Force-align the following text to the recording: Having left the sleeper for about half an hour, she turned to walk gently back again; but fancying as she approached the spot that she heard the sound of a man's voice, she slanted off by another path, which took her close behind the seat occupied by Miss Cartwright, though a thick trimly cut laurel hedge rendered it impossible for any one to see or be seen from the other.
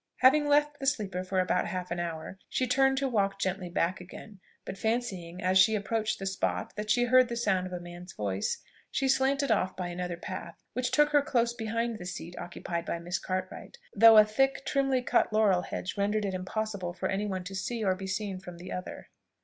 Having 0.21 0.47
left 0.47 0.79
the 0.79 0.87
sleeper 0.87 1.23
for 1.23 1.39
about 1.39 1.67
half 1.67 1.91
an 1.91 1.99
hour, 1.99 2.39
she 2.49 2.65
turned 2.65 2.97
to 2.97 3.07
walk 3.07 3.37
gently 3.39 3.69
back 3.69 4.01
again; 4.01 4.39
but 4.65 4.75
fancying 4.75 5.43
as 5.43 5.59
she 5.59 5.75
approached 5.75 6.17
the 6.17 6.25
spot 6.25 6.75
that 6.75 6.89
she 6.89 7.03
heard 7.03 7.29
the 7.29 7.37
sound 7.37 7.67
of 7.67 7.73
a 7.73 7.79
man's 7.79 8.11
voice, 8.13 8.63
she 8.89 9.07
slanted 9.07 9.51
off 9.51 9.75
by 9.77 9.89
another 9.89 10.17
path, 10.17 10.55
which 10.73 10.89
took 10.89 11.09
her 11.09 11.21
close 11.21 11.53
behind 11.53 11.99
the 11.99 12.07
seat 12.07 12.35
occupied 12.39 12.83
by 12.83 12.97
Miss 12.97 13.19
Cartwright, 13.19 13.77
though 13.93 14.17
a 14.17 14.25
thick 14.25 14.65
trimly 14.65 15.03
cut 15.03 15.31
laurel 15.31 15.61
hedge 15.61 15.95
rendered 15.95 16.25
it 16.25 16.33
impossible 16.33 16.93
for 16.93 17.07
any 17.07 17.27
one 17.27 17.43
to 17.43 17.53
see 17.53 17.83
or 17.83 17.93
be 17.93 18.07
seen 18.07 18.39
from 18.39 18.57
the 18.57 18.71
other. 18.71 19.11